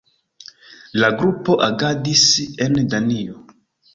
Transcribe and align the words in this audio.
La 1.01 1.11
grupo 1.19 1.57
agadis 1.67 2.23
en 2.67 2.81
Danio. 2.95 3.39